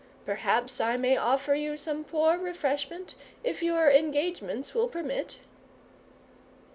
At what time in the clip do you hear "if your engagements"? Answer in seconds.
3.43-4.73